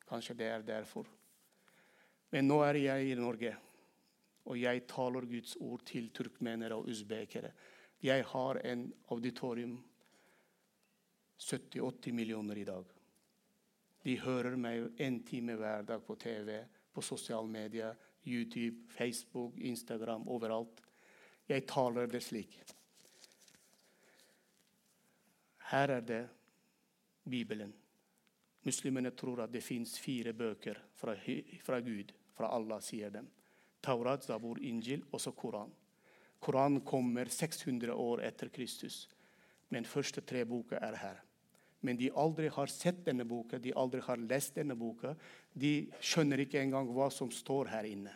[0.08, 1.06] Kanskje det er derfor.
[2.32, 3.54] Men nå er jeg i Norge.
[4.50, 7.52] Og jeg taler Guds ord til turkmenere og usbekere.
[8.04, 9.78] Jeg har en auditorium
[11.40, 12.84] 70-80 millioner i dag.
[14.04, 16.58] De hører meg en time hver dag på TV,
[16.94, 20.80] på sosiale medier, YouTube, Facebook, Instagram, overalt.
[21.48, 22.56] Jeg taler det slik.
[25.70, 26.22] Her er det
[27.24, 27.72] Bibelen.
[28.64, 31.16] Muslimene tror at det fins fire bøker fra,
[31.64, 33.28] fra Gud, fra Allah, sier dem.
[33.84, 35.72] Taurat, Zabur, Injil og så Koran.
[36.40, 39.08] Koran kommer 600 år etter Kristus,
[39.68, 41.20] men første tre boka er her.
[41.84, 45.12] Men de aldri har sett denne boka, de aldri har lest denne boka.
[45.52, 48.14] De skjønner ikke engang hva som står her inne.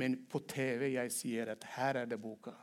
[0.00, 2.54] Men på TV jeg sier at her er det boka.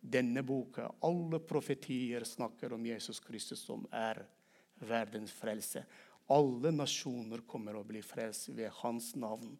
[0.00, 4.24] Denne boka, alle profetier snakker om Jesus Kristus, som er
[4.82, 5.84] verdens frelse.
[6.34, 9.54] Alle nasjoner kommer å bli frelst ved hans navn.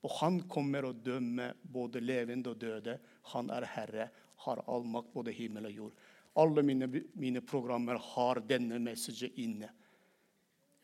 [0.00, 2.96] Og han kommer å dømme både levende og døde.
[3.34, 4.08] Han er herre,
[4.46, 6.06] har all makt, både himmel og jord.
[6.38, 9.70] Alle mine, mine programmer har denne messagen inne.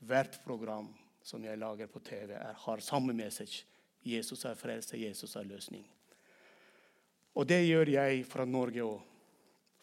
[0.07, 0.89] Hvert program
[1.27, 3.65] som jeg lager på TV, er, har samme message.
[4.07, 5.87] Jesus er frelse, Jesus er løsning.
[7.37, 9.03] Og det gjør jeg fra Norge òg.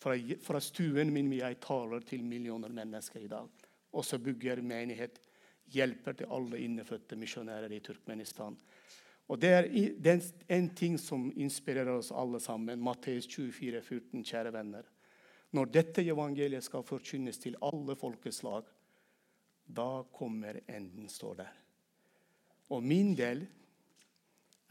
[0.03, 3.47] Fra, fra, stuen min jeg taler til millioner mennesker i dag.
[3.93, 5.20] Og så bygger menighet,
[5.72, 8.57] hjelper til alle innefødte misjonærer i Turkmenistan.
[9.32, 12.82] Og Det er, en ting som inspirerer oss alle sammen.
[12.84, 14.89] Matteus 24, 14, kjære venner.
[15.54, 18.66] Når dette evangeliet skal forkynnes til alle folkeslag,
[19.64, 21.51] da kommer enden, står der.
[22.74, 23.43] Og min del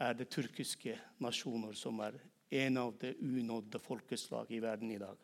[0.03, 2.17] er det turkiske nasjoner som er
[2.53, 5.15] en av de unådde folkeslag i verden i dag.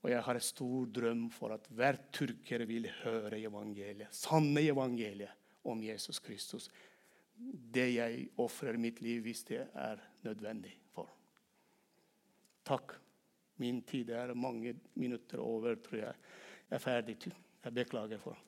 [0.00, 5.36] Og jeg har en stor drøm for at hver turker vil høre evangeliet, sanne evangeliet
[5.68, 6.70] om Jesus Kristus.
[7.36, 11.12] Det jeg ofrer mitt liv hvis det er nødvendig for.
[12.64, 12.96] Takk.
[13.60, 16.14] Min tid er mange minutter over, tror jeg.
[16.70, 17.16] Jeg er ferdig.
[17.64, 18.38] Jeg beklager for.